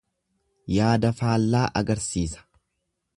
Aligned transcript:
Yaada 0.77 1.11
faallaa 1.19 1.63
argisiisa. 1.83 2.47